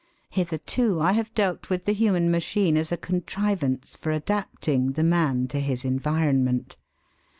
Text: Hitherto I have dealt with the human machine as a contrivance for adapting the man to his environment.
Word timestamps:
Hitherto 0.31 0.99
I 0.99 1.11
have 1.11 1.31
dealt 1.35 1.69
with 1.69 1.85
the 1.85 1.91
human 1.91 2.31
machine 2.31 2.75
as 2.75 2.91
a 2.91 2.97
contrivance 2.97 3.95
for 3.95 4.11
adapting 4.11 4.93
the 4.93 5.03
man 5.03 5.47
to 5.49 5.59
his 5.59 5.85
environment. 5.85 6.75